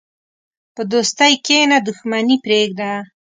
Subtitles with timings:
[0.75, 2.91] په دوستۍ کښېنه، دښمني پرېږده.